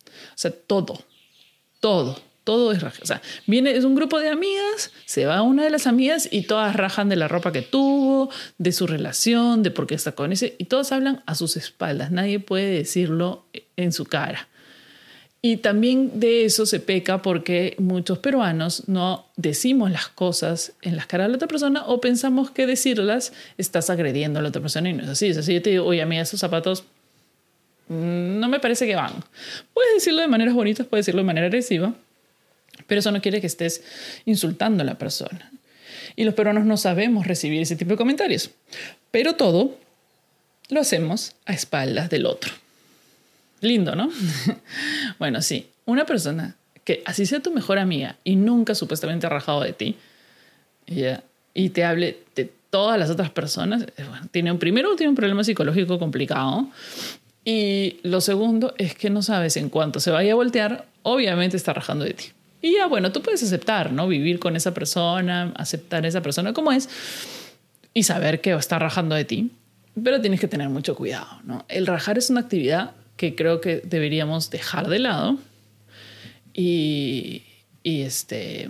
O 0.06 0.38
sea, 0.40 0.50
todo, 0.50 1.04
todo, 1.80 2.20
todo 2.44 2.72
es 2.72 2.82
raja. 2.82 2.98
O 3.02 3.06
sea, 3.06 3.22
viene, 3.46 3.72
es 3.72 3.84
un 3.84 3.94
grupo 3.94 4.18
de 4.18 4.28
amigas, 4.28 4.90
se 5.04 5.26
va 5.26 5.42
una 5.42 5.64
de 5.64 5.70
las 5.70 5.86
amigas 5.86 6.28
y 6.30 6.42
todas 6.42 6.74
rajan 6.76 7.08
de 7.08 7.16
la 7.16 7.28
ropa 7.28 7.52
que 7.52 7.62
tuvo, 7.62 8.30
de 8.58 8.72
su 8.72 8.86
relación, 8.86 9.62
de 9.62 9.70
por 9.70 9.86
qué 9.86 9.94
está 9.94 10.12
con 10.12 10.32
ese, 10.32 10.56
y 10.58 10.64
todos 10.64 10.92
hablan 10.92 11.22
a 11.26 11.34
sus 11.34 11.56
espaldas. 11.56 12.10
Nadie 12.10 12.40
puede 12.40 12.70
decirlo 12.70 13.44
en 13.76 13.92
su 13.92 14.04
cara. 14.04 14.48
Y 15.42 15.58
también 15.58 16.20
de 16.20 16.44
eso 16.44 16.66
se 16.66 16.80
peca 16.80 17.22
porque 17.22 17.74
muchos 17.78 18.18
peruanos 18.18 18.88
no 18.88 19.26
decimos 19.36 19.90
las 19.90 20.08
cosas 20.08 20.74
en 20.82 20.96
las 20.96 21.06
caras 21.06 21.26
de 21.26 21.30
la 21.30 21.36
otra 21.36 21.48
persona 21.48 21.84
o 21.86 22.00
pensamos 22.00 22.50
que 22.50 22.66
decirlas 22.66 23.32
estás 23.56 23.88
agrediendo 23.88 24.38
a 24.38 24.42
la 24.42 24.50
otra 24.50 24.60
persona 24.60 24.90
y 24.90 24.92
no 24.92 25.02
es 25.02 25.08
así. 25.08 25.28
Es 25.28 25.38
así, 25.38 25.54
yo 25.54 25.62
te 25.62 25.70
digo, 25.70 25.86
oye, 25.86 26.04
mí 26.04 26.18
esos 26.18 26.40
zapatos 26.40 26.84
mm, 27.88 28.38
no 28.38 28.48
me 28.48 28.60
parece 28.60 28.86
que 28.86 28.94
van. 28.94 29.12
Puedes 29.72 29.94
decirlo 29.94 30.20
de 30.20 30.28
maneras 30.28 30.54
bonitas, 30.54 30.86
puedes 30.86 31.06
decirlo 31.06 31.22
de 31.22 31.26
manera 31.26 31.46
agresiva, 31.46 31.94
pero 32.86 32.98
eso 32.98 33.10
no 33.10 33.22
quiere 33.22 33.40
que 33.40 33.46
estés 33.46 33.82
insultando 34.26 34.82
a 34.82 34.84
la 34.84 34.98
persona. 34.98 35.50
Y 36.16 36.24
los 36.24 36.34
peruanos 36.34 36.66
no 36.66 36.76
sabemos 36.76 37.26
recibir 37.26 37.62
ese 37.62 37.76
tipo 37.76 37.92
de 37.92 37.96
comentarios. 37.96 38.50
Pero 39.10 39.36
todo 39.36 39.78
lo 40.68 40.80
hacemos 40.80 41.32
a 41.46 41.54
espaldas 41.54 42.10
del 42.10 42.26
otro. 42.26 42.52
Lindo, 43.60 43.94
¿no? 43.94 44.10
bueno, 45.18 45.42
sí, 45.42 45.68
una 45.84 46.06
persona 46.06 46.56
que 46.84 47.02
así 47.04 47.26
sea 47.26 47.40
tu 47.40 47.50
mejor 47.52 47.78
amiga 47.78 48.16
y 48.24 48.36
nunca 48.36 48.74
supuestamente 48.74 49.26
ha 49.26 49.30
rajado 49.30 49.62
de 49.62 49.72
ti 49.72 49.96
y 51.54 51.68
te 51.70 51.84
hable 51.84 52.18
de 52.34 52.50
todas 52.70 52.98
las 52.98 53.10
otras 53.10 53.30
personas, 53.30 53.84
tiene 54.30 54.52
un, 54.52 54.58
primero 54.58 54.96
tiene 54.96 55.10
un 55.10 55.16
problema 55.16 55.44
psicológico 55.44 55.98
complicado 55.98 56.68
y 57.44 57.98
lo 58.02 58.20
segundo 58.20 58.74
es 58.78 58.94
que 58.94 59.10
no 59.10 59.22
sabes 59.22 59.56
en 59.56 59.68
cuánto 59.68 60.00
se 60.00 60.10
vaya 60.10 60.32
a 60.32 60.34
voltear, 60.36 60.86
obviamente 61.02 61.56
está 61.56 61.72
rajando 61.72 62.04
de 62.04 62.14
ti. 62.14 62.26
Y 62.62 62.74
ya, 62.74 62.86
bueno, 62.86 63.10
tú 63.10 63.22
puedes 63.22 63.42
aceptar, 63.42 63.90
¿no? 63.92 64.06
Vivir 64.06 64.38
con 64.38 64.54
esa 64.54 64.74
persona, 64.74 65.52
aceptar 65.56 66.04
a 66.04 66.08
esa 66.08 66.20
persona 66.20 66.52
como 66.52 66.72
es 66.72 66.88
y 67.94 68.02
saber 68.02 68.40
que 68.40 68.52
está 68.52 68.78
rajando 68.78 69.14
de 69.14 69.24
ti, 69.24 69.50
pero 70.02 70.20
tienes 70.20 70.40
que 70.40 70.48
tener 70.48 70.68
mucho 70.68 70.94
cuidado, 70.94 71.40
¿no? 71.44 71.64
El 71.68 71.86
rajar 71.86 72.18
es 72.18 72.28
una 72.28 72.40
actividad 72.40 72.92
que 73.20 73.34
creo 73.34 73.60
que 73.60 73.82
deberíamos 73.84 74.48
dejar 74.48 74.88
de 74.88 74.98
lado 74.98 75.36
y, 76.54 77.42
este 77.84 78.66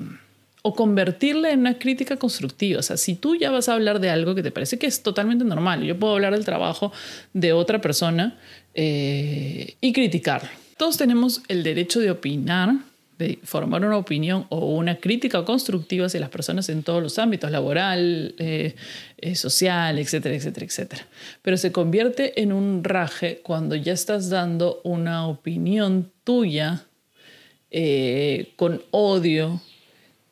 o 0.62 0.75
convertirla 0.75 1.52
en 1.52 1.61
una 1.61 1.78
crítica 1.78 2.16
constructiva. 2.16 2.80
O 2.80 2.83
sea, 2.83 2.97
si 2.97 3.14
tú 3.14 3.37
ya 3.37 3.52
vas 3.52 3.69
a 3.69 3.75
hablar 3.75 4.00
de 4.00 4.11
algo 4.11 4.35
que 4.35 4.42
te 4.42 4.50
parece 4.50 4.76
que 4.76 4.88
es 4.88 5.04
totalmente 5.04 5.45
normal, 5.45 5.85
yo 5.85 5.97
puedo 5.97 6.14
hablar 6.14 6.35
del 6.35 6.45
trabajo 6.45 6.92
de 7.33 7.52
otra 7.52 7.80
persona 7.80 8.38
eh, 8.75 9.76
y 9.80 9.92
criticarlo. 9.92 10.50
Todos 10.76 10.97
tenemos 10.97 11.42
el 11.47 11.62
derecho 11.62 12.00
de 12.00 12.11
opinar 12.11 12.75
de 13.20 13.38
formar 13.44 13.84
una 13.84 13.98
opinión 13.98 14.46
o 14.48 14.74
una 14.74 14.96
crítica 14.96 15.44
constructiva 15.44 16.06
hacia 16.06 16.20
las 16.20 16.30
personas 16.30 16.68
en 16.70 16.82
todos 16.82 17.02
los 17.02 17.18
ámbitos, 17.18 17.50
laboral, 17.50 18.34
eh, 18.38 18.74
eh, 19.18 19.34
social, 19.34 19.98
etcétera, 19.98 20.34
etcétera, 20.34 20.66
etcétera. 20.66 21.06
Pero 21.42 21.56
se 21.58 21.70
convierte 21.70 22.40
en 22.40 22.52
un 22.52 22.82
raje 22.82 23.40
cuando 23.42 23.76
ya 23.76 23.92
estás 23.92 24.30
dando 24.30 24.80
una 24.84 25.28
opinión 25.28 26.10
tuya 26.24 26.86
eh, 27.70 28.52
con 28.56 28.82
odio 28.90 29.60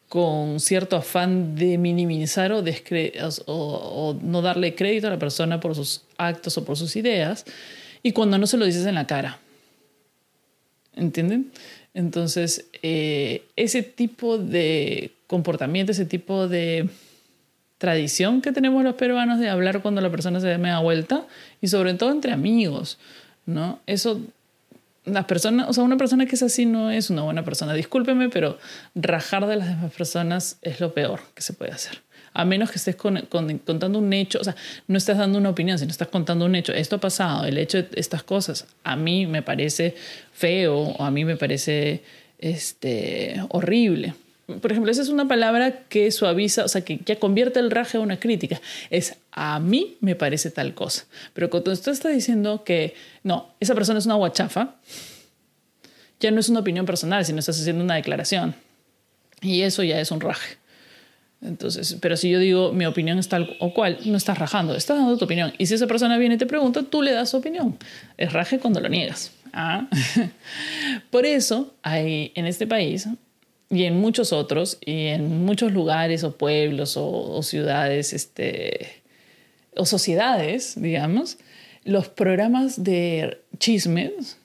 con 0.09 0.59
cierto 0.59 0.97
afán 0.97 1.55
de 1.55 1.77
minimizar 1.77 2.53
o, 2.53 2.65
o, 3.47 4.19
no 4.23 4.41
darle 4.41 4.75
crédito 4.75 5.09
a 5.09 5.11
la 5.11 5.19
persona 5.19 5.61
por 5.61 5.75
sus 5.75 6.05
actos 6.17 6.57
o 6.57 6.65
por 6.65 6.79
sus 6.79 6.97
ideas, 6.97 7.45
y 8.03 8.13
cuando 8.13 8.39
no 8.39 8.47
se 8.47 8.57
lo 8.57 8.65
dices 8.65 8.87
en 8.87 8.95
la 8.95 9.07
cara. 9.07 9.39
¿Entienden? 10.97 11.53
Entonces, 11.99 12.69
eh, 12.85 13.43
ese 13.57 13.83
tipo 13.83 14.39
de 14.39 15.11
comportamiento, 15.27 15.91
ese 15.91 16.05
tipo 16.05 16.47
de 16.47 16.89
tradición 17.79 18.41
que 18.41 18.53
tenemos 18.53 18.85
los 18.85 18.95
peruanos 18.95 19.41
de 19.41 19.49
hablar 19.49 19.83
cuando 19.83 20.01
la 20.01 20.09
persona 20.09 20.39
se 20.39 20.47
da 20.47 20.79
vuelta, 20.79 21.27
y 21.61 21.67
sobre 21.67 21.95
todo 21.95 22.13
entre 22.13 22.31
amigos, 22.31 23.01
¿no? 23.47 23.81
Eso 23.89 24.21
las 25.07 25.25
personas, 25.25 25.69
o 25.69 25.73
sea, 25.73 25.83
una 25.83 25.97
persona 25.97 26.27
que 26.27 26.37
es 26.37 26.43
así 26.45 26.67
no 26.67 26.93
es 26.93 27.11
una 27.11 27.23
buena 27.23 27.45
persona. 27.45 27.75
Discúlpeme, 27.75 28.29
pero 28.29 28.59
rajar 28.95 29.49
de 29.49 29.57
las 29.57 29.67
demás 29.67 29.93
personas 29.93 30.59
es 30.63 30.79
lo 30.79 30.95
peor 30.95 31.19
que 31.35 31.43
se 31.43 31.53
puede 31.53 31.73
hacer. 31.73 32.03
A 32.39 32.45
menos 32.45 32.71
que 32.71 32.77
estés 32.77 32.95
contando 32.95 33.99
un 33.99 34.13
hecho, 34.13 34.39
o 34.41 34.45
sea, 34.45 34.55
no 34.87 34.97
estás 34.97 35.19
dando 35.19 35.39
una 35.39 35.51
opinión, 35.51 35.77
sino 35.77 35.91
estás 35.91 36.07
contando 36.07 36.45
un 36.45 36.55
hecho. 36.55 36.73
Esto 36.73 36.95
ha 36.95 37.01
pasado, 37.01 37.45
el 37.47 37.59
hecho 37.59 37.79
de 37.79 37.89
estas 37.97 38.23
cosas, 38.23 38.65
a 38.85 38.95
mí 38.95 39.27
me 39.27 39.43
parece 39.43 39.97
feo 40.33 40.79
o 40.79 41.03
a 41.03 41.11
mí 41.11 41.25
me 41.25 41.37
parece 41.37 42.05
este, 42.39 43.43
horrible. 43.49 44.15
Por 44.63 44.71
ejemplo, 44.71 44.93
esa 44.93 45.03
es 45.03 45.09
una 45.09 45.27
palabra 45.27 45.81
que 45.89 46.13
suaviza, 46.13 46.65
o 46.65 46.69
sea, 46.69 46.83
que 46.83 47.01
ya 47.05 47.17
convierte 47.17 47.59
el 47.59 47.73
raje 47.73 47.97
a 47.97 48.01
una 48.01 48.21
crítica. 48.21 48.61
Es 48.89 49.17
a 49.33 49.59
mí 49.59 49.97
me 50.01 50.15
parece 50.15 50.53
tal 50.53 50.75
cosa. 50.75 51.07
Pero 51.33 51.51
cuando 51.51 51.73
usted 51.73 51.91
está 51.91 52.09
diciendo 52.09 52.63
que 52.63 52.95
no, 53.25 53.53
esa 53.59 53.75
persona 53.75 53.99
es 53.99 54.07
una 54.07 54.15
guachafa, 54.15 54.77
ya 56.21 56.31
no 56.31 56.39
es 56.39 56.49
una 56.49 56.61
opinión 56.61 56.87
personal, 56.87 57.25
sino 57.25 57.41
estás 57.41 57.61
haciendo 57.61 57.83
una 57.83 57.97
declaración. 57.97 58.55
Y 59.43 59.63
eso 59.63 59.83
ya 59.83 60.01
es 60.01 60.13
un 60.13 60.21
raje. 60.21 60.57
Entonces, 61.41 61.97
pero 62.01 62.17
si 62.17 62.31
yo 62.31 62.41
digo 62.41 62.73
mi 62.73 62.85
opinión 62.85 63.19
es 63.19 63.29
tal 63.29 63.57
o 63.61 63.73
cual, 63.73 63.99
no 64.05 64.17
estás 64.17 64.39
rajando, 64.39 64.75
estás 64.75 64.99
dando 64.99 65.17
tu 65.17 65.25
opinión. 65.25 65.53
Y 65.59 65.67
si 65.67 65.75
esa 65.75 65.87
persona 65.87 66.19
viene 66.19 66.35
y 66.35 66.39
te 66.39 66.47
pregunta, 66.47 66.83
tú 66.83 67.03
le 67.03 67.13
das 67.13 67.31
su 67.31 67.37
opinión. 67.37 67.77
Es 68.17 68.33
raje 68.33 68.59
cuando 68.59 68.81
lo 68.81 68.89
niegas. 68.89 69.33
¿Ah? 69.53 69.89
Por 71.11 71.27
eso 71.27 71.75
hay 71.83 72.33
en 72.35 72.47
este 72.47 72.67
país 72.67 73.09
y 73.71 73.85
en 73.85 74.01
muchos 74.01 74.33
otros, 74.33 74.79
y 74.85 75.09
en 75.09 75.45
muchos 75.45 75.73
lugares 75.73 76.25
o 76.25 76.37
pueblos 76.37 76.95
o, 76.97 77.43
ciudades, 77.43 78.13
este, 78.13 79.03
o 79.77 79.85
sociedades, 79.85 80.81
digamos, 80.81 81.39
los 81.85 82.09
programas 82.09 82.83
de 82.83 83.43
chismes 83.59 84.39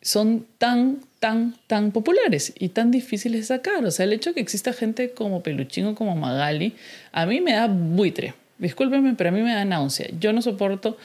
son 0.00 0.46
tan, 0.58 1.00
tan, 1.22 1.54
tan 1.68 1.92
populares 1.92 2.52
y 2.58 2.70
tan 2.70 2.90
difíciles 2.90 3.42
de 3.42 3.46
sacar. 3.46 3.84
O 3.84 3.92
sea, 3.92 4.06
el 4.06 4.12
hecho 4.12 4.30
de 4.30 4.34
que 4.34 4.40
exista 4.40 4.72
gente 4.72 5.12
como 5.12 5.40
Peluchín 5.44 5.86
o 5.86 5.94
como 5.94 6.16
Magali, 6.16 6.74
a 7.12 7.26
mí 7.26 7.40
me 7.40 7.52
da 7.52 7.68
buitre. 7.68 8.34
Discúlpenme, 8.58 9.14
pero 9.14 9.28
a 9.28 9.32
mí 9.32 9.40
me 9.40 9.54
da 9.54 9.64
náusea. 9.64 10.08
Yo 10.18 10.32
no 10.32 10.42
soporto 10.42 10.96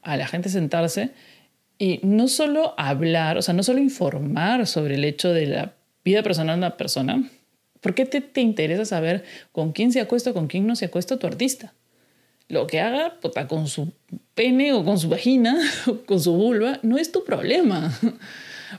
a 0.00 0.16
la 0.16 0.26
gente 0.26 0.48
sentarse 0.48 1.10
y 1.78 2.00
no 2.02 2.26
solo 2.26 2.72
hablar, 2.78 3.36
o 3.36 3.42
sea, 3.42 3.52
no 3.52 3.62
solo 3.62 3.78
informar 3.80 4.66
sobre 4.66 4.94
el 4.94 5.04
hecho 5.04 5.34
de 5.34 5.46
la 5.46 5.74
vida 6.02 6.22
personal 6.22 6.56
de 6.56 6.66
una 6.66 6.78
persona, 6.78 7.28
¿por 7.82 7.94
qué 7.94 8.06
te, 8.06 8.22
te 8.22 8.40
interesa 8.40 8.86
saber 8.86 9.24
con 9.52 9.72
quién 9.72 9.92
se 9.92 10.00
acuesta 10.00 10.32
con 10.32 10.46
quién 10.46 10.66
no 10.66 10.74
se 10.74 10.86
acuesta 10.86 11.18
tu 11.18 11.26
artista? 11.26 11.74
Lo 12.48 12.66
que 12.66 12.80
haga 12.80 13.20
puta, 13.20 13.46
con 13.46 13.68
su 13.68 13.92
pene 14.34 14.72
o 14.72 14.86
con 14.86 14.98
su 14.98 15.10
vagina 15.10 15.58
o 15.86 15.96
con 16.06 16.18
su 16.18 16.32
vulva 16.32 16.78
no 16.82 16.96
es 16.96 17.12
tu 17.12 17.24
problema. 17.24 17.92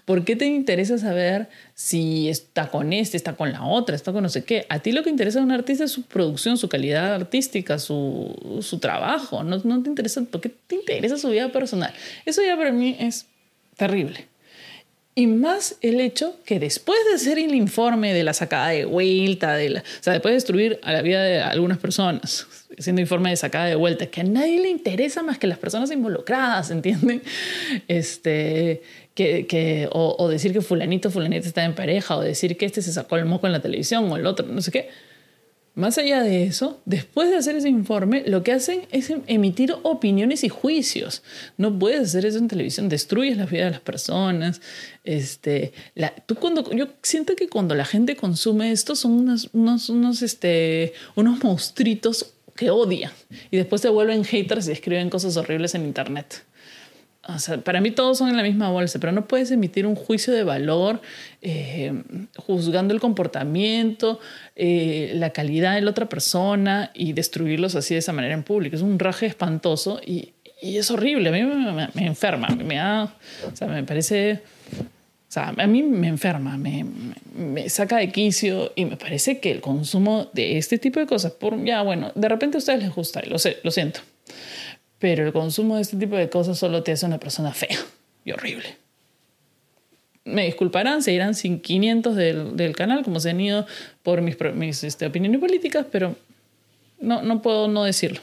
¿Por 0.06 0.24
qué 0.26 0.36
te 0.36 0.46
interesa 0.46 0.98
saber 0.98 1.50
si 1.74 2.30
está 2.30 2.70
con 2.70 2.94
este, 2.94 3.18
está 3.18 3.34
con 3.34 3.52
la 3.52 3.64
otra, 3.64 3.96
está 3.96 4.12
con 4.12 4.24
no 4.24 4.30
sé 4.30 4.44
qué? 4.44 4.66
A 4.70 4.80
ti 4.80 4.92
lo 4.92 5.04
que 5.04 5.10
interesa 5.10 5.40
de 5.40 5.46
un 5.46 5.52
artista 5.52 5.84
es 5.84 5.92
su 5.92 6.04
producción, 6.04 6.58
su 6.58 6.70
calidad 6.70 7.14
artística, 7.14 7.80
su, 7.80 8.60
su 8.62 8.80
trabajo. 8.80 9.44
No, 9.44 9.58
no 9.64 9.84
te 9.84 9.90
interesa, 9.90 10.22
¿por 10.24 10.42
qué 10.42 10.50
te 10.68 10.76
interesa 10.76 11.18
su 11.18 11.30
vida 11.30 11.52
personal? 11.52 11.94
Eso 12.26 12.42
ya 12.44 12.58
para 12.58 12.72
mí 12.72 12.96
es 13.00 13.26
terrible. 13.76 14.28
Y 15.18 15.26
más 15.26 15.78
el 15.82 16.00
hecho 16.00 16.36
que 16.46 16.60
después 16.60 17.00
de 17.10 17.16
hacer 17.16 17.40
el 17.40 17.56
informe 17.56 18.14
de 18.14 18.24
la 18.24 18.34
sacada 18.34 18.68
de 18.68 18.86
vuelta, 18.86 19.56
de 19.56 19.72
la, 19.72 19.80
o 19.80 19.84
sea, 20.00 20.14
después 20.14 20.30
de 20.30 20.36
destruir 20.36 20.80
a 20.84 20.92
la 20.92 21.02
vida 21.02 21.24
de 21.24 21.42
algunas 21.42 21.80
personas, 21.80 22.46
haciendo 22.78 23.02
informe 23.02 23.32
de 23.32 23.36
sacada 23.36 23.66
de 23.66 23.74
vuelta, 23.74 24.06
que 24.06 24.22
a 24.22 24.24
nadie 24.24 24.60
le 24.60 24.70
interesa 24.70 25.24
más 25.24 25.40
que 25.40 25.48
las 25.48 25.58
personas 25.58 25.90
involucradas, 25.90 26.70
¿entienden? 26.70 27.24
Este, 27.88 28.84
que, 29.18 29.48
que 29.48 29.90
o, 29.92 30.30
decir 30.30 30.54
que 30.54 30.62
fulanito, 30.62 31.10
fulanito 31.10 31.48
está 31.48 31.66
en 31.66 31.74
pareja, 31.74 32.16
o 32.16 32.22
decir 32.22 32.56
que 32.56 32.68
este 32.68 32.84
se 32.84 32.94
sacó 32.94 33.16
el 33.16 33.26
moco 33.26 33.48
en 33.48 33.54
la 33.54 33.64
televisión, 33.64 34.12
o 34.12 34.16
el 34.16 34.28
otro, 34.28 34.46
no 34.46 34.62
sé 34.62 34.72
qué. 34.72 34.90
Más 35.74 35.98
allá 35.98 36.22
de 36.22 36.44
eso, 36.44 36.80
después 36.86 37.32
de 37.32 37.36
hacer 37.36 37.56
ese 37.56 37.68
informe, 37.68 38.24
lo 38.28 38.44
que 38.44 38.52
hacen 38.52 38.82
es 38.92 39.10
em, 39.10 39.24
emitir 39.26 39.74
opiniones 39.82 40.44
y 40.44 40.50
juicios. 40.50 41.24
No 41.58 41.80
puedes 41.80 42.02
hacer 42.02 42.28
eso 42.28 42.38
en 42.38 42.48
televisión, 42.48 42.90
destruyes 42.90 43.38
la 43.38 43.48
vida 43.48 43.66
de 43.66 43.72
las 43.72 43.80
personas. 43.80 44.62
Este, 45.04 45.74
tú 46.28 46.36
cuando, 46.36 46.72
yo 46.72 46.88
siento 47.02 47.36
que 47.36 47.50
cuando 47.50 47.74
la 47.74 47.86
gente 47.86 48.16
consume 48.16 48.72
esto 48.72 48.96
son 48.96 49.14
unos, 49.14 49.50
unos, 49.52 49.90
unos, 49.90 50.22
este, 50.22 50.94
unos 51.16 51.44
monstruitos 51.44 52.34
que 52.56 52.70
odian 52.70 53.12
y 53.50 53.58
después 53.58 53.82
se 53.82 53.90
vuelven 53.90 54.24
haters 54.26 54.68
y 54.68 54.74
escriben 54.74 55.10
cosas 55.10 55.38
horribles 55.38 55.74
en 55.74 55.86
internet. 55.86 56.44
Para 57.64 57.82
mí 57.82 57.92
todos 57.92 58.18
son 58.18 58.30
en 58.30 58.38
la 58.38 58.44
misma 58.44 58.70
bolsa, 58.70 59.00
pero 59.00 59.12
no 59.12 59.28
puedes 59.28 59.52
emitir 59.52 59.86
un 59.86 59.96
juicio 59.96 60.34
de 60.34 60.44
valor 60.44 61.02
eh, 61.42 61.92
juzgando 62.38 62.94
el 62.94 63.02
comportamiento, 63.02 64.20
eh, 64.56 65.12
la 65.16 65.32
calidad 65.32 65.76
de 65.76 65.82
la 65.82 65.92
otra 65.92 66.08
persona 66.08 66.92
y 66.94 67.12
destruirlos 67.14 67.76
así 67.76 67.96
de 67.96 68.00
esa 68.00 68.14
manera 68.14 68.34
en 68.34 68.44
público. 68.44 68.78
Es 68.78 68.82
un 68.82 68.98
raje 68.98 69.26
espantoso 69.26 70.00
y, 70.06 70.34
es 70.62 70.90
horrible. 70.90 71.30
A 71.30 71.32
mí 71.32 71.44
me, 71.94 72.08
enferma, 72.08 72.48
me 72.48 72.76
da, 72.76 73.14
o 73.52 73.56
sea, 73.56 73.68
me 73.68 73.84
parece, 73.84 74.42
o 74.72 75.32
sea, 75.32 75.54
a 75.56 75.68
mí 75.68 75.84
me 75.84 76.08
enferma, 76.08 76.58
me, 76.58 76.84
me, 77.36 77.70
saca 77.70 77.98
de 77.98 78.12
quicio 78.12 78.72
y 78.76 78.86
me 78.86 78.98
parece 78.98 79.40
que 79.40 79.52
el 79.52 79.62
consumo 79.62 80.30
de 80.34 80.58
este 80.58 80.80
tipo 80.80 81.00
de 81.00 81.06
cosas, 81.06 81.34
por 81.34 81.64
ya 81.64 81.84
bueno, 81.84 82.12
de 82.16 82.30
repente 82.30 82.58
a 82.58 82.60
ustedes 82.60 82.80
les 82.80 82.96
gusta, 82.96 83.22
lo 83.28 83.38
sé, 83.38 83.58
lo 83.64 83.70
siento 83.70 84.00
pero 85.00 85.26
el 85.26 85.34
consumo 85.34 85.76
de 85.76 85.82
este 85.82 85.98
tipo 85.98 86.16
de 86.16 86.30
cosas 86.30 86.58
solo 86.58 86.84
te 86.84 86.92
hace 86.92 87.06
una 87.06 87.20
persona 87.20 87.54
fea 87.54 87.78
y 88.26 88.32
horrible. 88.32 88.76
Me 90.26 90.46
disculparán, 90.46 91.02
se 91.02 91.14
irán 91.14 91.36
sin 91.36 91.62
500 91.62 92.16
del, 92.16 92.58
del 92.58 92.76
canal, 92.76 93.04
como 93.04 93.20
se 93.20 93.30
han 93.30 93.40
ido 93.40 93.66
por 94.04 94.22
mis, 94.22 94.38
mis 94.56 94.84
este, 94.84 95.06
opiniones 95.06 95.40
políticas, 95.40 95.86
pero 95.92 96.16
no, 97.00 97.22
no 97.22 97.42
puedo 97.42 97.68
no 97.68 97.84
decirlo. 97.84 98.20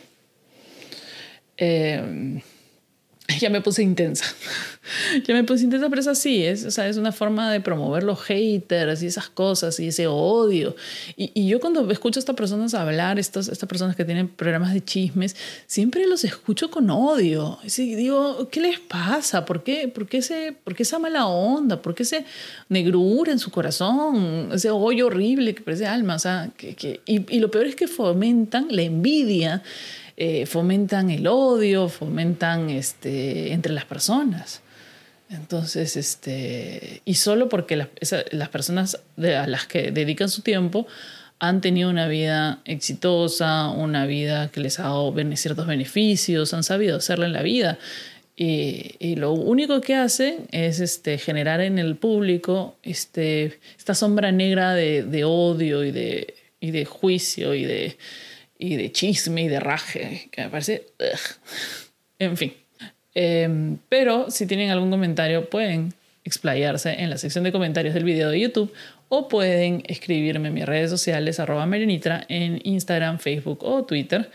Eh, 1.56 2.42
ya 3.40 3.48
me 3.48 3.60
puse 3.60 3.82
intensa. 3.82 4.24
ya 5.26 5.34
me 5.34 5.44
puse 5.44 5.64
intensa, 5.64 5.88
pero 5.88 6.00
es 6.00 6.06
así, 6.06 6.44
es, 6.44 6.64
o 6.64 6.70
sea, 6.70 6.88
es 6.88 6.98
una 6.98 7.10
forma 7.10 7.50
de 7.50 7.60
promover 7.60 8.02
los 8.02 8.20
haters 8.22 9.02
y 9.02 9.06
esas 9.06 9.30
cosas 9.30 9.80
y 9.80 9.88
ese 9.88 10.06
odio. 10.06 10.76
Y, 11.16 11.30
y 11.34 11.48
yo 11.48 11.58
cuando 11.58 11.90
escucho 11.90 12.18
a 12.18 12.20
estas 12.20 12.36
personas 12.36 12.74
hablar, 12.74 13.18
estas, 13.18 13.48
estas 13.48 13.68
personas 13.68 13.96
que 13.96 14.04
tienen 14.04 14.28
programas 14.28 14.74
de 14.74 14.84
chismes, 14.84 15.36
siempre 15.66 16.06
los 16.06 16.24
escucho 16.24 16.70
con 16.70 16.90
odio. 16.90 17.58
Y 17.64 17.94
digo, 17.94 18.48
¿qué 18.50 18.60
les 18.60 18.78
pasa? 18.78 19.46
¿Por 19.46 19.62
qué, 19.62 19.88
por 19.88 20.06
qué, 20.06 20.18
ese, 20.18 20.54
por 20.62 20.74
qué 20.74 20.82
esa 20.82 20.98
mala 20.98 21.26
onda? 21.26 21.80
¿Por 21.80 21.94
qué 21.94 22.02
ese 22.02 22.26
negrura 22.68 23.32
en 23.32 23.38
su 23.38 23.50
corazón? 23.50 24.50
Ese 24.52 24.70
hoyo 24.70 25.06
horrible 25.06 25.54
que 25.54 25.62
parece 25.62 25.86
alma. 25.86 26.16
O 26.16 26.18
sea, 26.18 26.50
que, 26.58 26.74
que, 26.74 27.00
y, 27.06 27.34
y 27.34 27.40
lo 27.40 27.50
peor 27.50 27.66
es 27.66 27.74
que 27.74 27.88
fomentan 27.88 28.66
la 28.70 28.82
envidia 28.82 29.62
eh, 30.16 30.46
fomentan 30.46 31.10
el 31.10 31.26
odio, 31.26 31.88
fomentan 31.88 32.70
este, 32.70 33.52
entre 33.52 33.72
las 33.72 33.84
personas. 33.84 34.62
Entonces, 35.28 35.96
este, 35.96 37.02
y 37.04 37.14
solo 37.14 37.48
porque 37.48 37.76
las, 37.76 37.88
las 38.30 38.48
personas 38.50 39.00
a 39.18 39.46
las 39.46 39.66
que 39.66 39.90
dedican 39.90 40.28
su 40.28 40.42
tiempo 40.42 40.86
han 41.40 41.60
tenido 41.60 41.90
una 41.90 42.06
vida 42.06 42.60
exitosa, 42.64 43.68
una 43.70 44.06
vida 44.06 44.50
que 44.50 44.60
les 44.60 44.78
ha 44.78 44.84
dado 44.84 45.14
ciertos 45.36 45.66
beneficios, 45.66 46.54
han 46.54 46.62
sabido 46.62 46.98
hacerla 46.98 47.26
en 47.26 47.32
la 47.32 47.42
vida. 47.42 47.78
Y, 48.36 48.96
y, 48.98 49.14
lo 49.16 49.32
único 49.32 49.80
que 49.80 49.94
hacen 49.94 50.46
es 50.50 50.80
este, 50.80 51.18
generar 51.18 51.60
en 51.60 51.78
el 51.78 51.96
público 51.96 52.76
este, 52.82 53.60
esta 53.78 53.94
sombra 53.94 54.32
negra 54.32 54.74
de, 54.74 55.04
de 55.04 55.24
odio 55.24 55.84
y 55.84 55.92
de, 55.92 56.34
y 56.58 56.72
de 56.72 56.84
juicio 56.84 57.54
y 57.54 57.64
de, 57.64 57.96
y 58.72 58.76
de 58.76 58.92
chisme 58.92 59.42
y 59.42 59.48
de 59.48 59.60
raje, 59.60 60.28
que 60.30 60.42
me 60.42 60.48
parece... 60.48 60.86
En 62.18 62.36
fin. 62.36 62.52
Em, 63.14 63.78
pero 63.88 64.30
si 64.30 64.46
tienen 64.46 64.70
algún 64.70 64.90
comentario 64.90 65.48
pueden 65.48 65.94
explayarse 66.24 66.90
en 66.90 67.10
la 67.10 67.18
sección 67.18 67.44
de 67.44 67.52
comentarios 67.52 67.94
del 67.94 68.04
video 68.04 68.30
de 68.30 68.40
YouTube 68.40 68.72
o 69.08 69.28
pueden 69.28 69.82
escribirme 69.86 70.48
en 70.48 70.54
mis 70.54 70.66
redes 70.66 70.90
sociales 70.90 71.38
arroba 71.38 71.66
merenitra 71.66 72.24
en 72.28 72.60
Instagram, 72.64 73.18
Facebook 73.18 73.62
o 73.62 73.84
Twitter. 73.84 74.30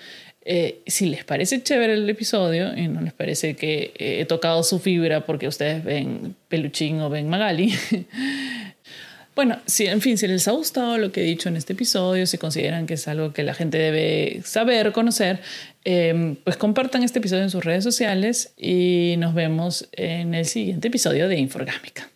Eh, 0.46 0.82
si 0.88 1.08
les 1.08 1.26
parece 1.26 1.62
chévere 1.62 1.94
el 1.94 2.10
episodio 2.10 2.76
y 2.76 2.88
no 2.88 3.02
les 3.02 3.14
parece 3.14 3.56
que 3.56 3.92
he 3.98 4.26
tocado 4.26 4.64
su 4.64 4.80
fibra 4.80 5.26
porque 5.26 5.48
ustedes 5.48 5.84
ven 5.84 6.36
Peluchín 6.48 7.02
o 7.02 7.10
ven 7.10 7.28
Magali, 7.28 7.74
Bueno, 9.40 9.58
si, 9.66 9.86
en 9.86 10.02
fin, 10.02 10.18
si 10.18 10.28
les 10.28 10.50
ha 10.50 10.52
gustado 10.52 10.98
lo 10.98 11.14
que 11.14 11.22
he 11.22 11.24
dicho 11.24 11.48
en 11.48 11.56
este 11.56 11.72
episodio, 11.72 12.28
si 12.28 12.38
consideran 12.38 12.86
que 12.86 12.96
es 12.96 13.08
algo 13.08 13.32
que 13.32 13.44
la 13.44 13.54
gente 13.54 13.78
debe 13.78 14.42
saber, 14.44 14.92
conocer, 14.92 15.40
eh, 15.86 16.36
pues 16.44 16.58
compartan 16.58 17.04
este 17.04 17.20
episodio 17.20 17.44
en 17.44 17.50
sus 17.50 17.64
redes 17.64 17.86
sociales 17.86 18.52
y 18.58 19.16
nos 19.18 19.34
vemos 19.34 19.88
en 19.94 20.34
el 20.34 20.44
siguiente 20.44 20.90
episodio 20.90 21.30
de 21.30 21.38
Inforgámica. 21.38 22.10